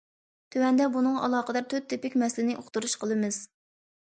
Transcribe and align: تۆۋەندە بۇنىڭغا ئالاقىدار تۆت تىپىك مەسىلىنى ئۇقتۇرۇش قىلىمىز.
تۆۋەندە 0.53 0.87
بۇنىڭغا 0.95 1.21
ئالاقىدار 1.27 1.67
تۆت 1.73 1.85
تىپىك 1.93 2.17
مەسىلىنى 2.25 2.57
ئۇقتۇرۇش 2.63 2.97
قىلىمىز. 3.05 3.39